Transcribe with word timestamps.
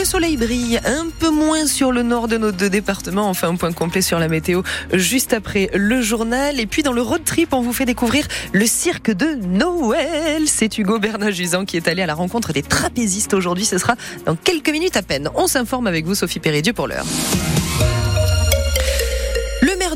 Le 0.00 0.06
soleil 0.06 0.38
brille 0.38 0.80
un 0.86 1.08
peu 1.18 1.28
moins 1.28 1.66
sur 1.66 1.92
le 1.92 2.02
nord 2.02 2.26
de 2.26 2.38
nos 2.38 2.52
deux 2.52 2.70
départements. 2.70 3.28
Enfin, 3.28 3.48
un 3.48 3.56
point 3.56 3.70
complet 3.70 4.00
sur 4.00 4.18
la 4.18 4.28
météo 4.28 4.62
juste 4.94 5.34
après 5.34 5.68
le 5.74 6.00
journal. 6.00 6.58
Et 6.58 6.64
puis 6.64 6.82
dans 6.82 6.94
le 6.94 7.02
road 7.02 7.22
trip, 7.22 7.52
on 7.52 7.60
vous 7.60 7.74
fait 7.74 7.84
découvrir 7.84 8.26
le 8.54 8.64
cirque 8.64 9.10
de 9.10 9.34
Noël. 9.34 10.44
C'est 10.46 10.78
Hugo 10.78 10.98
Bernard-Juzan 10.98 11.66
qui 11.66 11.76
est 11.76 11.86
allé 11.86 12.00
à 12.00 12.06
la 12.06 12.14
rencontre 12.14 12.54
des 12.54 12.62
trapézistes 12.62 13.34
aujourd'hui. 13.34 13.66
Ce 13.66 13.76
sera 13.76 13.94
dans 14.24 14.36
quelques 14.36 14.70
minutes 14.70 14.96
à 14.96 15.02
peine. 15.02 15.28
On 15.34 15.46
s'informe 15.46 15.86
avec 15.86 16.06
vous, 16.06 16.14
Sophie 16.14 16.40
Péridieu, 16.40 16.72
pour 16.72 16.88
l'heure 16.88 17.04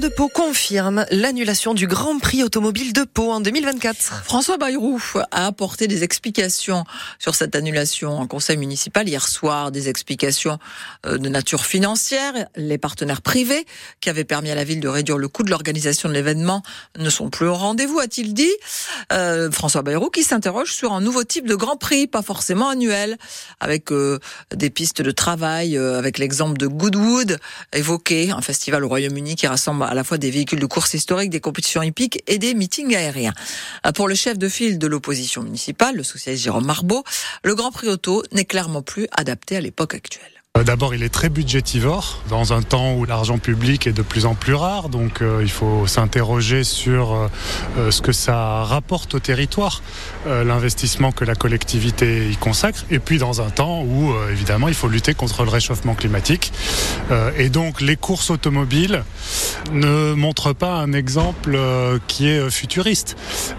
de 0.01 0.09
Pau 0.09 0.29
confirme 0.29 1.07
l'annulation 1.11 1.73
du 1.73 1.87
Grand 1.87 2.19
Prix 2.19 2.43
automobile 2.43 2.93
de 2.93 3.05
Pau 3.05 3.31
en 3.31 3.41
2024. 3.41 4.25
François 4.25 4.57
Bayrou 4.57 5.01
a 5.31 5.47
apporté 5.47 5.87
des 5.87 6.03
explications 6.03 6.85
sur 7.19 7.35
cette 7.35 7.55
annulation 7.55 8.19
en 8.19 8.27
conseil 8.27 8.57
municipal 8.57 9.09
hier 9.09 9.29
soir, 9.29 9.71
des 9.71 9.89
explications 9.89 10.59
euh, 11.07 11.19
de 11.19 11.29
nature 11.29 11.65
financière. 11.65 12.33
Les 12.57 12.79
partenaires 12.79 13.23
privés 13.23 13.67
qui 14.01 14.11
avaient 14.11 14.25
permis 14.25 14.51
à 14.51 14.55
la 14.55 14.65
ville 14.65 14.81
de 14.81 14.89
réduire 14.89 15.19
le 15.19 15.29
coût 15.29 15.45
de 15.45 15.51
l'organisation 15.51 16.09
de 16.09 16.15
l'événement 16.15 16.63
ne 16.99 17.11
sont 17.11 17.31
plus 17.31 17.47
au 17.47 17.55
rendez-vous, 17.55 18.01
a-t-il 18.01 18.35
dit. 18.35 18.53
Euh, 19.13 19.51
François 19.51 19.83
Bayrou 19.83 20.11
qui 20.11 20.25
s'interroge 20.25 20.73
sur 20.73 20.93
un 20.93 21.01
nouveau 21.01 21.25
type 21.25 21.47
de 21.47 21.55
Grand 21.55 21.77
Prix, 21.77 22.07
pas 22.09 22.23
forcément 22.23 22.69
annuel, 22.69 23.17
avec 23.61 23.93
euh, 23.93 24.19
des 24.53 24.71
pistes 24.71 25.03
de 25.03 25.11
travail, 25.13 25.77
avec 25.77 26.19
l'exemple 26.19 26.57
de 26.57 26.67
Goodwood 26.67 27.39
évoqué, 27.73 28.31
un 28.31 28.43
festival 28.43 28.83
au 28.83 28.89
Royaume-Uni 28.89 29.37
qui 29.37 29.47
rassemble 29.47 29.84
à 29.85 29.95
la 29.95 30.05
fois 30.05 30.19
des 30.19 30.31
véhicules 30.31 30.61
de 30.61 30.67
course 30.67 30.95
historiques, 30.95 31.31
des 31.31 31.41
compétitions 31.41 31.83
hippiques 31.83 32.23
et 32.27 32.39
des 32.39 32.55
meetings 32.55 32.95
aériens. 32.95 33.35
Euh, 33.87 33.93
pour 33.93 34.09
le 34.09 34.15
chef 34.15 34.39
de 34.39 34.49
file 34.49 34.79
de 34.79 34.87
l'opposition 34.87 35.43
municipale, 35.43 35.97
le 35.97 36.03
socialiste 36.03 36.45
Jérôme 36.45 36.67
Marbeau, 36.67 37.05
le 37.43 37.55
Grand 37.55 37.71
Prix 37.71 37.89
auto 37.89 38.23
n'est 38.33 38.45
clairement 38.45 38.83
plus 38.83 39.07
adapté 39.13 39.57
à 39.57 39.61
l'époque 39.61 39.95
actuelle. 39.95 40.44
Euh, 40.57 40.63
d'abord, 40.63 40.95
il 40.95 41.03
est 41.03 41.09
très 41.09 41.31
budgétivore 41.31 42.23
dans 42.29 42.53
un 42.53 42.63
temps 42.63 42.95
où 42.95 43.05
l'argent 43.05 43.39
public 43.39 43.89
est 43.89 43.93
de 43.93 44.03
plus 44.03 44.25
en 44.25 44.37
plus 44.37 44.55
rare, 44.55 44.89
donc 44.89 45.21
euh, 45.21 45.41
il 45.43 45.51
faut 45.51 45.89
s'interroger 45.89 46.63
sur 46.63 47.13
euh, 47.77 47.91
ce 47.91 48.01
que 48.01 48.13
ça 48.13 48.63
rapporte 48.63 49.17
au 49.17 49.19
territoire, 49.19 49.83
l'investissement 50.27 51.11
que 51.11 51.25
la 51.25 51.35
collectivité 51.35 52.31
y 52.31 52.37
consacre, 52.37 52.85
et 52.91 53.01
puis 53.01 53.19
dans 53.19 53.43
un 53.43 53.51
temps 53.51 53.83
où 53.83 54.13
évidemment 54.31 54.69
il 54.69 54.75
faut 54.75 54.89
lutter 54.89 55.13
contre 55.13 55.43
le 55.45 55.51
réchauffement 55.51 55.95
climatique. 55.95 56.53
et 57.37 57.51
donc 57.51 57.83
les 57.83 57.97
courses 57.97 58.31
automobiles 58.31 59.05
ne 59.73 60.15
montrent 60.15 60.55
pas 60.55 60.77
un 60.77 60.93
exemple 60.93 61.59
qui 62.07 62.29
est 62.29 62.51
futuriste, 62.51 63.17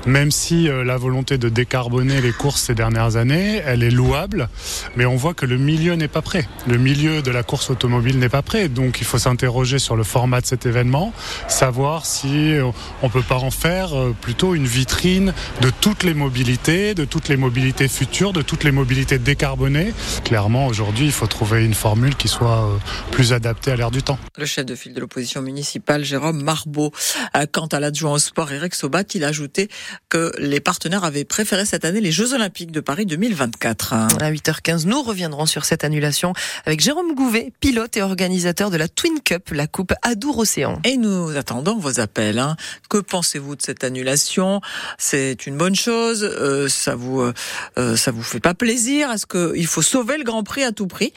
même 0.08 0.32
si 0.32 0.68
la 0.68 0.98
volonté 0.98 1.38
de 1.38 1.50
décarboner 1.50 2.20
les 2.20 2.32
courses 2.32 2.64
ces 2.64 2.74
dernières 2.74 3.16
années, 3.16 3.62
elle 3.64 3.84
est 3.84 3.92
louable, 3.92 4.50
mais 4.96 5.06
on 5.06 5.16
voit 5.16 5.36
que 5.36 5.46
le 5.46 5.58
milieu 5.58 5.94
n'est 5.94 6.08
pas 6.08 6.24
prêt. 6.24 6.48
Milieu 6.86 7.23
de 7.23 7.31
la 7.31 7.41
course 7.41 7.72
automobile 7.72 8.19
n'est 8.19 8.30
pas 8.30 8.44
prêt. 8.44 8.69
Donc 8.69 9.02
il 9.02 9.08
faut 9.08 9.17
s'interroger 9.17 9.80
sur 9.80 9.95
le 9.95 10.03
format 10.03 10.39
de 10.39 10.45
cet 10.45 10.67
événement, 10.67 11.14
savoir 11.47 12.05
si 12.05 12.53
on 13.02 13.09
peut 13.09 13.23
pas 13.23 13.38
en 13.38 13.50
faire 13.50 13.97
euh, 13.97 14.16
plutôt 14.22 14.53
une 14.53 14.67
vitrine 14.67 15.33
de 15.61 15.72
toutes 15.81 16.03
les 16.03 16.13
mobilités, 16.13 16.94
de 16.94 17.03
toutes 17.03 17.28
les 17.28 17.38
mobilités 17.38 17.88
futures, 17.88 18.33
de 18.33 18.44
toutes 18.44 18.63
les 18.63 18.72
mobilités 18.72 19.17
décarbonées. 19.17 19.94
Clairement, 20.23 20.67
aujourd'hui, 20.67 21.06
il 21.06 21.11
faut 21.11 21.25
trouver 21.25 21.66
une 21.66 21.73
formule 21.73 22.16
qui 22.16 22.28
soit 22.28 22.66
euh, 22.66 22.78
plus 23.09 23.33
adaptée 23.33 23.72
à 23.72 23.75
l'ère 23.75 23.89
du 23.89 24.03
temps. 24.03 24.19
Le 24.38 24.45
chef 24.45 24.66
de 24.66 24.75
file 24.75 24.94
de 24.94 25.00
l'opposition 25.00 25.41
municipale, 25.41 26.03
Jérôme 26.03 26.44
Marbeau. 26.44 26.91
Euh, 27.36 27.47
quant 27.52 27.66
à 27.67 27.80
l'adjoint 27.80 28.13
au 28.13 28.19
sport, 28.19 28.52
Eric 28.52 28.75
Sobat, 28.75 29.06
il 29.16 29.23
a 29.23 29.30
ajouté 29.30 29.69
que 30.09 30.31
les 30.38 30.59
partenaires 30.59 31.03
avaient 31.03 31.25
préféré 31.25 31.66
cette 31.66 31.83
année 31.83 32.02
les 32.02 32.11
Jeux 32.11 32.33
Olympiques 32.33 32.72
de 32.72 32.80
Paris 32.80 33.08
2024. 33.08 33.94
À 33.94 34.31
8h15, 34.31 34.86
nous 34.86 35.02
reviendrons 35.02 35.47
sur 35.47 35.66
cette 35.66 35.83
annulation 35.83 36.33
avec 36.66 36.75
Jérôme 36.80 37.16
Gouvet, 37.16 37.52
pilote 37.59 37.98
et 37.98 38.02
organisateur 38.02 38.70
de 38.70 38.78
la 38.78 38.88
Twin 38.88 39.20
Cup, 39.23 39.50
la 39.52 39.68
coupe 39.68 39.94
Adour 40.02 40.40
Océan. 40.40 40.80
Et 40.84 40.98
nous 40.98 41.36
attendons 41.38 41.78
vos 41.78 42.00
appels. 42.00 42.40
Hein. 42.40 42.56
Que 42.90 42.98
pensez-vous 42.98 43.56
de 43.56 43.62
cette 43.62 43.84
annulation? 43.84 44.62
C'est 44.97 45.46
une 45.46 45.58
bonne 45.58 45.75
chose 45.75 46.24
euh, 46.24 46.68
Ça 46.68 46.96
vous 46.96 47.22
euh, 47.22 47.34
euh, 47.78 47.96
ça 47.96 48.12
vous 48.12 48.24
fait 48.24 48.40
pas 48.40 48.53
plaisir? 48.53 49.12
Est-ce 49.12 49.25
qu'il 49.25 49.68
faut 49.68 49.81
sauver 49.81 50.18
le 50.18 50.24
Grand 50.24 50.44
Prix 50.44 50.63
à 50.63 50.72
tout 50.72 50.88
prix? 50.88 51.13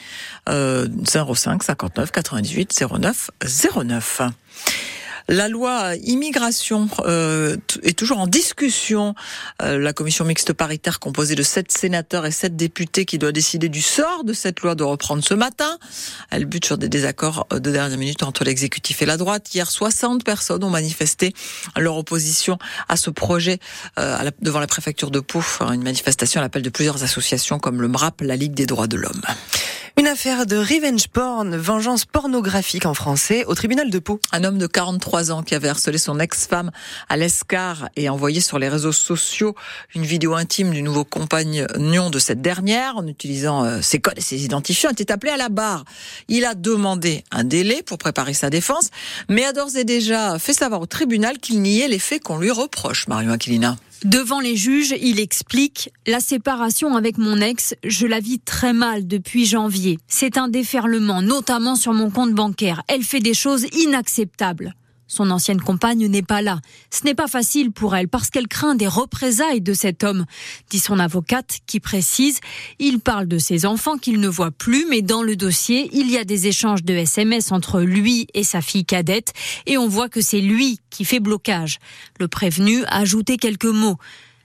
Euh, 0.49 0.87
05 1.07 1.63
59 1.63 2.13
98 2.13 2.85
09 3.01 3.31
09. 3.85 4.23
La 5.31 5.49
loi 5.49 5.95
immigration 6.05 6.89
euh, 7.01 7.59
est 7.83 7.99
toujours 7.99 8.19
en 8.19 8.27
discussion. 8.27 9.15
Euh, 9.61 9.79
la 9.79 9.93
commission 9.93 10.25
mixte 10.25 10.55
paritaire 10.55 11.01
composée 11.01 11.35
de 11.35 11.43
sept 11.43 11.71
sénateurs 11.71 12.25
et 12.25 12.31
sept 12.31 12.57
députés 12.57 13.05
qui 13.05 13.19
doit 13.19 13.31
décider 13.31 13.69
du 13.69 13.83
sort 13.83 14.25
de 14.25 14.33
cette 14.33 14.61
loi 14.61 14.75
de 14.75 14.85
reprendre 14.85 15.23
ce 15.23 15.35
matin. 15.35 15.79
Elle 16.31 16.47
bute 16.47 16.65
sur 16.65 16.79
des 16.79 16.89
désaccords 16.89 17.47
de 17.51 17.59
dernière 17.59 17.99
minute 17.99 18.23
entre 18.23 18.43
l'exécutif 18.43 19.03
et 19.03 19.07
la 19.07 19.19
droite. 19.19 19.55
Hier, 19.55 19.71
60 19.71 20.25
personnes 20.25 20.65
ont 20.65 20.71
manifesté 20.71 21.35
leur 21.77 21.99
opposition 21.99 22.59
à 22.89 22.97
ce 22.97 23.11
projet 23.11 23.59
euh, 23.99 24.31
devant 24.41 24.61
la 24.61 24.67
préfecture 24.67 25.11
de 25.11 25.21
Pau. 25.21 25.43
Une 25.61 25.83
manifestation 25.83 26.41
à 26.41 26.45
l'appel 26.45 26.63
de 26.63 26.71
plusieurs 26.71 27.05
associations 27.05 27.59
comme 27.59 27.83
le 27.83 27.89
MRAP, 27.89 28.23
la 28.23 28.37
Ligue 28.37 28.55
des 28.55 28.65
droits 28.65 28.87
de 28.87 28.97
l'homme. 28.97 29.21
Affaire 30.09 30.47
de 30.47 30.57
revenge 30.57 31.09
porn, 31.09 31.55
vengeance 31.55 32.07
pornographique 32.07 32.87
en 32.87 32.95
français, 32.95 33.45
au 33.45 33.55
tribunal 33.55 33.91
de 33.91 33.99
Pau. 33.99 34.21
Un 34.33 34.43
homme 34.43 34.57
de 34.57 34.67
43 34.67 35.33
ans 35.33 35.43
qui 35.43 35.55
avait 35.55 35.69
harcelé 35.69 35.99
son 35.99 36.19
ex-femme 36.19 36.71
à 37.11 37.19
l'Escar 37.19 37.91
et 37.95 38.09
envoyé 38.09 38.41
sur 38.41 38.59
les 38.59 38.71
réseaux 38.71 38.93
sociaux 38.93 39.55
une 39.95 40.05
vidéo 40.05 40.35
intime 40.35 40.71
du 40.71 40.83
nouveau 40.83 41.05
compagnon 41.05 42.09
de 42.09 42.19
cette 42.19 42.41
dernière 42.41 42.97
en 42.97 43.07
utilisant 43.07 43.65
euh, 43.65 43.83
ses 43.83 43.99
codes 43.99 44.17
et 44.17 44.23
ses 44.23 44.45
identifiants 44.45 44.91
était 44.91 45.13
appelé 45.13 45.31
à 45.31 45.37
la 45.37 45.51
barre. 45.51 45.85
Il 46.29 46.47
a 46.47 46.55
demandé 46.55 47.23
un 47.31 47.45
délai 47.45 47.83
pour 47.83 47.99
préparer 47.99 48.33
sa 48.33 48.49
défense, 48.49 48.89
mais 49.29 49.45
a 49.45 49.53
d'ores 49.53 49.77
et 49.77 49.85
déjà 49.85 50.39
fait 50.39 50.55
savoir 50.55 50.81
au 50.81 50.87
tribunal 50.87 51.39
qu'il 51.39 51.61
niait 51.61 51.89
les 51.89 51.99
faits 51.99 52.23
qu'on 52.23 52.39
lui 52.39 52.51
reproche, 52.51 53.09
Marion 53.09 53.33
Aquilina. 53.33 53.77
Devant 54.05 54.39
les 54.39 54.55
juges, 54.55 54.95
il 55.03 55.19
explique 55.19 55.91
La 56.07 56.21
séparation 56.21 56.95
avec 56.95 57.19
mon 57.19 57.41
ex, 57.41 57.75
je 57.83 58.07
la 58.07 58.21
vis 58.21 58.39
très 58.39 58.73
mal 58.73 59.09
depuis 59.09 59.45
janvier. 59.45 59.99
C'est 60.07 60.39
un 60.39 60.47
déferlement, 60.47 61.21
notamment 61.21 61.75
sur 61.75 61.93
mon 61.95 62.09
compte 62.09 62.33
bancaire. 62.33 62.83
Elle 62.87 63.03
fait 63.03 63.19
des 63.19 63.35
choses 63.35 63.67
inacceptables. 63.73 64.75
Son 65.09 65.31
ancienne 65.31 65.61
compagne 65.61 66.07
n'est 66.07 66.23
pas 66.23 66.43
là. 66.43 66.61
Ce 66.91 67.05
n'est 67.05 67.15
pas 67.15 67.27
facile 67.27 67.73
pour 67.73 67.97
elle 67.97 68.09
parce 68.09 68.31
qu'elle 68.31 68.47
craint 68.47 68.75
des 68.75 68.87
représailles 68.87 69.63
de 69.63 69.73
cet 69.73 70.05
homme, 70.05 70.27
dit 70.71 70.79
son 70.79 70.99
avocate 70.99 71.59
qui 71.67 71.81
précise. 71.81 72.39
Il 72.79 73.01
parle 73.01 73.27
de 73.27 73.39
ses 73.39 73.67
enfants 73.67 73.97
qu'il 73.97 74.21
ne 74.21 74.29
voit 74.29 74.51
plus, 74.51 74.87
mais 74.89 75.03
dans 75.03 75.23
le 75.23 75.35
dossier, 75.35 75.89
il 75.93 76.11
y 76.11 76.19
a 76.19 76.25
des 76.25 76.47
échanges 76.47 76.85
de 76.85 76.95
SMS 76.95 77.51
entre 77.51 77.81
lui 77.81 78.29
et 78.35 78.45
sa 78.45 78.61
fille 78.61 78.85
cadette 78.85 79.33
et 79.67 79.79
on 79.79 79.89
voit 79.89 80.09
que 80.09 80.21
c'est 80.21 80.41
lui 80.41 80.79
qui 80.91 81.05
fait 81.05 81.21
blocage. 81.21 81.79
Le 82.21 82.29
prévenu 82.29 82.85
a 82.85 82.99
ajouté 82.99 83.39
quelques 83.39 83.65
mots. 83.65 83.97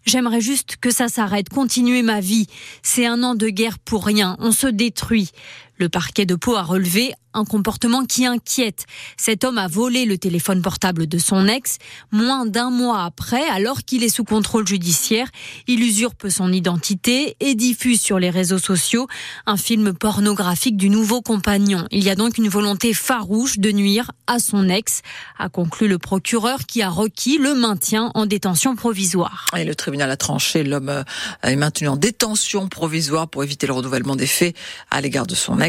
J'aimerais 0.06 0.41
juste 0.41 0.78
que 0.81 0.91
ça 0.91 1.07
s'arrête, 1.07 1.50
continuer 1.50 2.03
ma 2.03 2.19
vie. 2.19 2.47
C'est 2.81 3.06
un 3.06 3.24
an 3.24 3.35
de 3.35 3.47
guerre 3.47 3.80
pour 3.80 4.06
rien, 4.06 4.35
on 4.40 4.51
se 4.51 4.68
détruit. 4.68 5.31
Le 5.78 5.89
parquet 5.89 6.25
de 6.25 6.35
Pau 6.35 6.56
a 6.56 6.63
relevé 6.63 7.13
un 7.34 7.45
comportement 7.45 8.06
qui 8.06 8.25
inquiète. 8.25 8.85
Cet 9.17 9.44
homme 9.44 9.57
a 9.57 9.67
volé 9.67 10.06
le 10.06 10.17
téléphone 10.17 10.61
portable 10.61 11.07
de 11.07 11.17
son 11.17 11.47
ex 11.47 11.78
moins 12.11 12.45
d'un 12.45 12.69
mois 12.69 13.03
après, 13.03 13.44
alors 13.50 13.83
qu'il 13.83 14.03
est 14.03 14.09
sous 14.09 14.23
contrôle 14.23 14.67
judiciaire. 14.67 15.28
Il 15.67 15.81
usurpe 15.83 16.29
son 16.29 16.53
identité 16.53 17.35
et 17.39 17.56
diffuse 17.56 18.00
sur 18.01 18.19
les 18.19 18.29
réseaux 18.29 18.59
sociaux 18.59 19.07
un 19.45 19.57
film 19.57 19.94
pornographique 19.94 20.78
du 20.78 20.89
nouveau 20.89 21.22
compagnon. 21.22 21.88
Il 21.91 22.03
y 22.03 22.09
a 22.09 22.16
donc 22.16 22.38
une 22.38 22.50
volonté 22.50 22.94
farouche 22.94 23.57
de 23.57 23.72
nuire 23.72 24.12
à 24.28 24.39
son 24.39 24.69
ex, 24.69 25.01
a 25.39 25.50
conclu 25.50 25.88
le 25.88 25.97
procureur 25.97 26.66
qui 26.67 26.81
a 26.81 26.89
requis 26.89 27.38
le 27.38 27.56
maintien 27.56 28.12
en 28.13 28.25
détention 28.25 28.75
provisoire. 28.75 29.47
Et 29.57 29.66
le 29.66 29.75
tribunal 29.75 30.12
a 30.12 30.17
tranché, 30.17 30.63
l'homme 30.63 30.89
euh, 30.89 31.03
est 31.41 31.56
maintenu 31.56 31.88
en 31.88 31.97
détention 31.97 32.67
provisoire 32.67 33.28
pour 33.28 33.44
éviter 33.44 33.67
le 33.67 33.73
renouvellement 33.73 34.16
des 34.16 34.28
faits 34.28 34.56
à 34.91 35.01
l'égard 35.01 35.25
de 35.25 35.35
son 35.35 35.59
ex. 35.59 35.62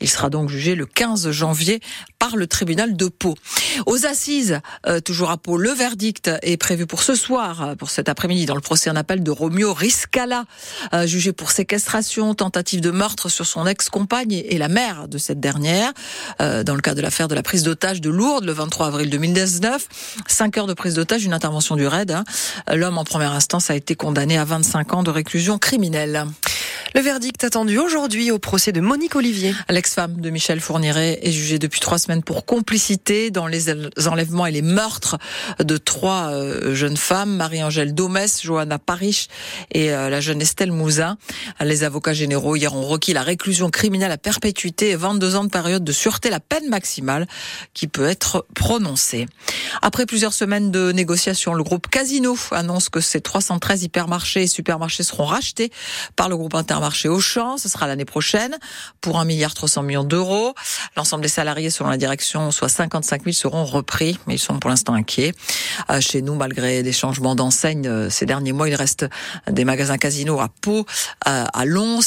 Il 0.00 0.08
sera 0.08 0.30
donc 0.30 0.48
jugé 0.48 0.74
le 0.74 0.86
15 0.86 1.30
janvier 1.30 1.80
par 2.18 2.36
le 2.36 2.46
tribunal 2.46 2.96
de 2.96 3.08
Pau. 3.08 3.34
Aux 3.86 4.06
assises, 4.06 4.60
euh, 4.86 5.00
toujours 5.00 5.30
à 5.30 5.36
Pau, 5.36 5.58
le 5.58 5.70
verdict 5.70 6.30
est 6.42 6.56
prévu 6.56 6.86
pour 6.86 7.02
ce 7.02 7.14
soir, 7.14 7.62
euh, 7.62 7.74
pour 7.74 7.90
cet 7.90 8.08
après-midi, 8.08 8.46
dans 8.46 8.54
le 8.54 8.60
procès 8.60 8.88
en 8.90 8.96
appel 8.96 9.22
de 9.22 9.30
Romeo 9.30 9.74
Riscala, 9.74 10.44
euh, 10.94 11.06
jugé 11.06 11.32
pour 11.32 11.50
séquestration, 11.50 12.34
tentative 12.34 12.80
de 12.80 12.90
meurtre 12.90 13.28
sur 13.28 13.46
son 13.46 13.66
ex-compagne 13.66 14.32
et 14.32 14.58
la 14.58 14.68
mère 14.68 15.08
de 15.08 15.18
cette 15.18 15.40
dernière, 15.40 15.92
dans 16.38 16.74
le 16.74 16.80
cas 16.80 16.94
de 16.94 17.00
l'affaire 17.00 17.28
de 17.28 17.34
la 17.34 17.42
prise 17.42 17.62
d'otage 17.62 18.00
de 18.00 18.10
Lourdes 18.10 18.44
le 18.44 18.52
23 18.52 18.86
avril 18.86 19.10
2019. 19.10 19.86
Cinq 20.26 20.56
heures 20.58 20.66
de 20.66 20.74
prise 20.74 20.94
d'otage, 20.94 21.24
une 21.24 21.32
intervention 21.32 21.76
du 21.76 21.86
RAID. 21.86 22.10
Hein. 22.10 22.24
L'homme 22.72 22.98
en 22.98 23.04
première 23.04 23.32
instance 23.32 23.70
a 23.70 23.76
été 23.76 23.94
condamné 23.94 24.38
à 24.38 24.44
25 24.44 24.94
ans 24.94 25.02
de 25.02 25.10
réclusion 25.10 25.58
criminelle. 25.58 26.26
Le 26.92 27.00
verdict 27.00 27.42
attendu 27.42 27.78
aujourd'hui 27.78 28.30
au 28.30 28.38
procès 28.38 28.70
de 28.70 28.80
Monique 28.80 29.16
Olivier. 29.16 29.54
L'ex-femme 29.68 30.20
de 30.20 30.30
Michel 30.30 30.60
Fourniret 30.60 31.18
est 31.22 31.32
jugée 31.32 31.58
depuis 31.58 31.80
trois 31.80 31.98
semaines 31.98 32.22
pour 32.22 32.44
complicité 32.44 33.30
dans 33.30 33.46
les 33.46 33.70
enlèvements 34.06 34.46
et 34.46 34.52
les 34.52 34.62
meurtres 34.62 35.18
de 35.58 35.76
trois 35.76 36.30
euh, 36.30 36.74
jeunes 36.74 36.96
femmes, 36.96 37.36
Marie-Angèle 37.36 37.94
Domès, 37.94 38.42
Johanna 38.42 38.78
Parich 38.78 39.28
et 39.72 39.92
euh, 39.92 40.08
la 40.08 40.20
jeune 40.20 40.40
Estelle 40.40 40.70
Mouzin. 40.72 41.16
Les 41.60 41.82
avocats 41.82 42.12
généraux 42.12 42.54
hier 42.54 42.74
ont 42.74 42.86
requis 42.86 43.12
la 43.12 43.22
réclusion 43.22 43.70
criminelle 43.70 44.12
à 44.12 44.18
perpétuité 44.18 44.90
et 44.90 44.96
22 44.96 45.36
ans 45.36 45.44
de 45.44 45.50
période 45.50 45.84
de 45.84 45.92
sûreté, 45.92 46.30
la 46.30 46.40
peine 46.40 46.68
maximale 46.68 47.26
qui 47.72 47.88
peut 47.88 48.06
être 48.06 48.46
prononcée. 48.54 49.26
Après 49.82 50.06
plusieurs 50.06 50.32
semaines 50.32 50.70
de 50.70 50.92
négociations, 50.92 51.54
le 51.54 51.62
groupe 51.62 51.88
Casino 51.88 52.36
annonce 52.50 52.88
que 52.88 53.00
ces 53.00 53.20
313 53.20 53.84
hypermarchés 53.84 54.42
et 54.42 54.46
supermarchés 54.46 55.02
seront 55.02 55.24
rachetés 55.24 55.70
par 56.16 56.28
le 56.28 56.36
groupe 56.36 56.54
Intermarché 56.74 57.08
Auchan. 57.08 57.56
Ce 57.56 57.68
sera 57.68 57.86
l'année 57.86 58.04
prochaine 58.04 58.58
pour 59.00 59.20
1 59.20 59.24
milliard 59.24 59.54
300 59.54 59.84
millions 59.84 60.02
d'euros. 60.02 60.54
L'ensemble 60.96 61.22
des 61.22 61.28
salariés, 61.28 61.70
selon 61.70 61.88
la 61.88 61.96
direction, 61.96 62.50
soit 62.50 62.68
55 62.68 63.22
000, 63.22 63.32
seront 63.32 63.64
repris, 63.64 64.18
mais 64.26 64.34
ils 64.34 64.40
sont 64.40 64.58
pour 64.58 64.70
l'instant 64.70 64.94
inquiets. 64.94 65.34
Euh, 65.90 66.00
chez 66.00 66.20
nous, 66.20 66.34
malgré 66.34 66.82
des 66.82 66.90
changements 66.90 67.36
d'enseigne 67.36 67.86
euh, 67.86 68.10
ces 68.10 68.26
derniers 68.26 68.52
mois, 68.52 68.68
il 68.68 68.74
reste 68.74 69.06
des 69.48 69.64
magasins 69.64 69.98
Casino 69.98 70.40
à 70.40 70.48
Pau, 70.48 70.84
à 71.24 71.64
Lons, 71.64 72.00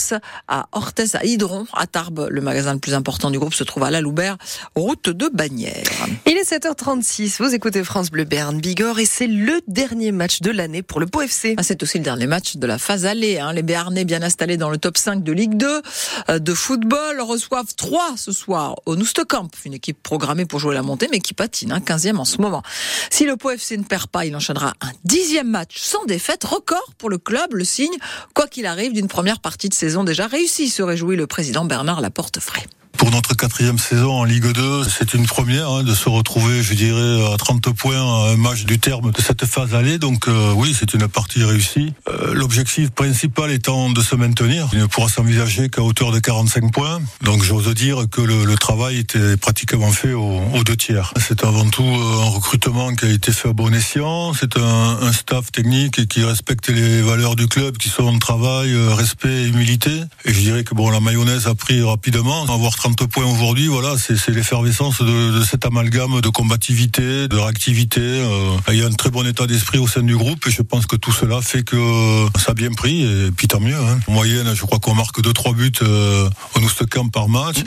à 0.49 0.67
Orthez, 0.73 1.15
à 1.15 1.23
Hydron, 1.23 1.65
à 1.71 1.87
Tarbes. 1.87 2.27
Le 2.29 2.41
magasin 2.41 2.73
le 2.73 2.79
plus 2.79 2.93
important 2.93 3.31
du 3.31 3.39
groupe 3.39 3.53
se 3.53 3.63
trouve 3.63 3.85
à 3.85 3.89
La 3.89 4.01
Loubert, 4.01 4.35
route 4.75 5.07
de 5.09 5.29
Bagnères. 5.33 6.07
Il 6.25 6.35
est 6.35 6.51
7h36, 6.51 7.41
vous 7.41 7.55
écoutez 7.55 7.85
France 7.85 8.11
Bleu 8.11 8.25
Berne 8.25 8.59
Bigorre 8.59 8.99
et 8.99 9.05
c'est 9.05 9.27
le 9.27 9.61
dernier 9.67 10.11
match 10.11 10.41
de 10.41 10.51
l'année 10.51 10.81
pour 10.81 10.99
le 10.99 11.05
Pau 11.05 11.21
FC. 11.21 11.55
Ah, 11.57 11.63
c'est 11.63 11.81
aussi 11.83 11.99
le 11.99 12.03
dernier 12.03 12.27
match 12.27 12.57
de 12.57 12.67
la 12.67 12.77
phase 12.77 13.05
allée. 13.05 13.39
Hein. 13.39 13.53
Les 13.53 13.63
Béarnais 13.63 14.03
bien 14.03 14.21
installés 14.21 14.56
dans 14.57 14.69
le 14.69 14.77
top 14.77 14.97
5 14.97 15.23
de 15.23 15.31
Ligue 15.31 15.55
2 15.55 15.81
euh, 16.29 16.39
de 16.39 16.53
football 16.53 17.21
reçoivent 17.21 17.73
3 17.75 18.15
ce 18.17 18.31
soir 18.31 18.75
au 18.85 18.95
Noustecamp, 18.95 19.49
une 19.65 19.73
équipe 19.73 20.01
programmée 20.01 20.45
pour 20.45 20.59
jouer 20.59 20.73
la 20.73 20.83
montée 20.83 21.07
mais 21.11 21.19
qui 21.19 21.33
patine, 21.33 21.71
hein, 21.71 21.79
15e 21.79 22.17
en 22.17 22.25
ce 22.25 22.41
moment. 22.41 22.63
Si 23.09 23.25
le 23.25 23.37
Pau 23.37 23.51
FC 23.51 23.77
ne 23.77 23.83
perd 23.83 24.07
pas, 24.07 24.25
il 24.25 24.35
enchaînera 24.35 24.73
un 24.81 24.91
dixième 25.03 25.49
match 25.49 25.79
sans 25.79 26.05
défaite, 26.05 26.43
record 26.43 26.93
pour 26.97 27.09
le 27.09 27.17
club, 27.17 27.53
le 27.53 27.63
signe, 27.63 27.95
quoi 28.33 28.47
qu'il 28.47 28.65
arrive, 28.65 28.93
d'une 28.93 29.07
première 29.07 29.39
partie 29.39 29.69
de 29.69 29.73
saison 29.73 30.03
déjà 30.03 30.27
réussie, 30.27 30.69
se 30.69 30.81
réjouit 30.81 31.15
le 31.15 31.27
président 31.27 31.65
Bernard 31.65 32.01
Laportefray. 32.01 32.65
Pour 32.97 33.11
notre 33.11 33.35
quatrième 33.35 33.77
saison 33.77 34.11
en 34.11 34.23
Ligue 34.23 34.51
2, 34.51 34.83
c'est 34.89 35.13
une 35.13 35.25
première 35.25 35.69
hein, 35.69 35.83
de 35.83 35.93
se 35.93 36.09
retrouver, 36.09 36.63
je 36.63 36.73
dirais, 36.73 37.33
à 37.33 37.37
30 37.37 37.71
points 37.73 37.95
à 37.95 38.31
un 38.31 38.37
match 38.37 38.65
du 38.65 38.79
terme 38.79 39.11
de 39.11 39.21
cette 39.21 39.45
phase 39.45 39.75
allée. 39.75 39.99
Donc 39.99 40.27
euh, 40.27 40.51
oui, 40.55 40.75
c'est 40.77 40.93
une 40.93 41.07
partie 41.07 41.43
réussie. 41.43 41.93
Euh, 42.09 42.33
l'objectif 42.33 42.89
principal 42.89 43.51
étant 43.51 43.89
de 43.91 44.01
se 44.01 44.15
maintenir. 44.15 44.67
Il 44.73 44.79
ne 44.79 44.85
pourra 44.87 45.09
s'envisager 45.09 45.69
qu'à 45.69 45.83
hauteur 45.83 46.11
de 46.11 46.19
45 46.19 46.71
points. 46.71 46.99
Donc 47.21 47.43
j'ose 47.43 47.73
dire 47.73 48.05
que 48.09 48.21
le, 48.21 48.55
travail 48.57 48.97
était 48.97 49.37
pratiquement 49.37 49.91
fait 49.91 50.13
aux, 50.13 50.63
deux 50.65 50.75
tiers. 50.75 51.13
C'est 51.19 51.43
avant 51.43 51.69
tout 51.69 51.83
euh, 51.83 52.21
un 52.23 52.29
recrutement 52.29 52.93
qui 52.95 53.05
a 53.05 53.09
été 53.09 53.31
fait 53.31 53.49
à 53.49 53.53
bon 53.53 53.73
escient. 53.73 54.33
C'est 54.33 54.57
un, 54.57 54.97
un, 55.01 55.13
staff 55.13 55.51
technique 55.51 56.07
qui 56.07 56.23
respecte 56.23 56.69
les 56.69 57.01
valeurs 57.01 57.35
du 57.35 57.47
club, 57.47 57.77
qui 57.77 57.89
sont 57.89 58.17
travail, 58.19 58.75
respect 58.93 59.43
et 59.43 59.47
humilité. 59.47 59.91
Et 60.25 60.33
je 60.33 60.39
dirais 60.39 60.63
que 60.63 60.73
bon, 60.73 60.89
la 60.89 60.99
mayonnaise 60.99 61.47
a 61.47 61.55
pris 61.55 61.83
rapidement. 61.83 62.45
30 62.95 63.09
points 63.09 63.25
aujourd'hui, 63.25 63.67
voilà, 63.67 63.95
c'est 63.97 64.29
l'effervescence 64.29 65.01
de, 65.01 65.43
cet 65.43 65.65
amalgame 65.65 66.21
de 66.21 66.29
combativité, 66.29 67.27
de 67.27 67.35
réactivité. 67.35 67.99
Euh, 67.99 68.55
il 68.69 68.75
y 68.75 68.81
a 68.81 68.85
un 68.85 68.91
très 68.91 69.09
bon 69.09 69.27
état 69.27 69.45
d'esprit 69.45 69.77
au 69.77 69.87
sein 69.87 70.03
du 70.03 70.15
groupe 70.15 70.47
et 70.47 70.51
je 70.51 70.61
pense 70.61 70.85
que 70.85 70.95
tout 70.95 71.11
cela 71.11 71.41
fait 71.41 71.63
que 71.63 72.27
ça 72.39 72.51
a 72.51 72.53
bien 72.53 72.71
pris 72.71 73.01
et 73.01 73.29
puis 73.31 73.49
tant 73.49 73.59
mieux. 73.59 73.75
Hein. 73.75 73.99
En 74.07 74.13
moyenne, 74.13 74.53
je 74.55 74.61
crois 74.61 74.79
qu'on 74.79 74.95
marque 74.95 75.19
2-3 75.19 75.53
buts 75.53 75.71
euh, 75.81 76.29
au 76.55 77.09
par 77.09 77.27
match. 77.27 77.57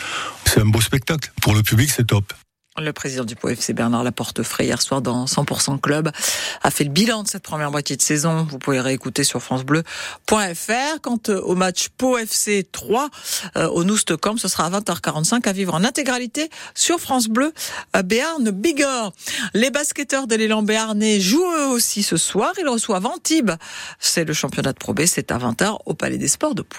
C'est 0.47 0.61
un 0.61 0.67
beau 0.67 0.81
spectacle. 0.81 1.31
Pour 1.43 1.55
le 1.55 1.63
public, 1.63 1.91
c'est 1.95 2.07
top. 2.07 2.33
Le 2.79 2.93
président 2.93 3.25
du 3.25 3.35
POFC 3.35 3.73
Bernard 3.73 4.05
Laportefray 4.05 4.67
hier 4.67 4.81
soir 4.81 5.03
dans 5.03 5.25
100% 5.25 5.81
Club 5.81 6.13
a 6.63 6.71
fait 6.71 6.85
le 6.85 6.91
bilan 6.91 7.25
de 7.25 7.29
cette 7.29 7.43
première 7.43 7.73
moitié 7.73 7.97
de 7.97 8.01
saison. 8.01 8.47
Vous 8.49 8.59
pouvez 8.59 8.81
réécouter 8.81 9.25
sur 9.25 9.43
francebleu.fr. 9.43 11.01
Quant 11.03 11.19
euh, 11.31 11.41
au 11.41 11.57
match 11.57 11.89
POFC 11.89 12.71
3 12.71 13.09
euh, 13.57 13.67
au 13.71 13.83
Noustecamp, 13.83 14.37
ce 14.37 14.47
sera 14.47 14.67
à 14.67 14.71
20h45 14.71 15.49
à 15.49 15.53
vivre 15.53 15.75
en 15.75 15.83
intégralité 15.83 16.49
sur 16.77 17.01
France 17.01 17.27
Bleu 17.27 17.53
euh, 17.97 18.03
Béarn 18.03 18.49
Bigorre. 18.51 19.13
Les 19.53 19.71
basketteurs 19.71 20.29
de 20.29 20.37
l'élan 20.37 20.63
béarnais 20.63 21.19
jouent 21.19 21.53
eux 21.59 21.67
aussi 21.67 22.05
ce 22.05 22.17
soir. 22.17 22.53
Ils 22.61 22.69
reçoivent 22.69 23.07
Antibes. 23.07 23.51
C'est 23.99 24.25
le 24.25 24.33
championnat 24.33 24.73
de 24.73 24.79
Pro 24.79 24.95
B, 24.95 25.07
c'est 25.07 25.33
à 25.33 25.39
20h 25.39 25.79
au 25.87 25.95
Palais 25.95 26.19
des 26.19 26.29
Sports 26.29 26.55
de 26.55 26.63
Pau. 26.63 26.79